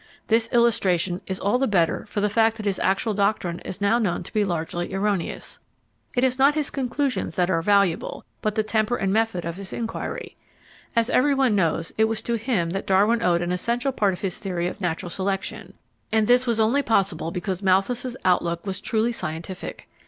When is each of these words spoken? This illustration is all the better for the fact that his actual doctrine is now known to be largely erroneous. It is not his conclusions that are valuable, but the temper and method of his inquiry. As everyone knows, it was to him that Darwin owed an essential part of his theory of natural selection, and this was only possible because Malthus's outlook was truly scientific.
This 0.29 0.49
illustration 0.51 1.21
is 1.27 1.39
all 1.39 1.59
the 1.59 1.67
better 1.67 2.05
for 2.05 2.21
the 2.21 2.27
fact 2.29 2.57
that 2.57 2.65
his 2.65 2.79
actual 2.79 3.13
doctrine 3.13 3.59
is 3.59 3.79
now 3.79 3.99
known 3.99 4.23
to 4.23 4.33
be 4.33 4.43
largely 4.43 4.91
erroneous. 4.95 5.59
It 6.17 6.23
is 6.23 6.39
not 6.39 6.55
his 6.55 6.71
conclusions 6.71 7.35
that 7.35 7.51
are 7.51 7.61
valuable, 7.61 8.25
but 8.41 8.55
the 8.55 8.63
temper 8.63 8.95
and 8.95 9.13
method 9.13 9.45
of 9.45 9.57
his 9.57 9.71
inquiry. 9.71 10.35
As 10.95 11.11
everyone 11.11 11.53
knows, 11.55 11.91
it 11.99 12.05
was 12.05 12.23
to 12.23 12.33
him 12.33 12.71
that 12.71 12.87
Darwin 12.87 13.21
owed 13.21 13.43
an 13.43 13.51
essential 13.51 13.91
part 13.91 14.13
of 14.13 14.21
his 14.21 14.39
theory 14.39 14.65
of 14.65 14.81
natural 14.81 15.11
selection, 15.11 15.75
and 16.11 16.25
this 16.25 16.47
was 16.47 16.59
only 16.59 16.81
possible 16.81 17.29
because 17.29 17.61
Malthus's 17.61 18.17
outlook 18.25 18.65
was 18.65 18.81
truly 18.81 19.11
scientific. 19.11 19.87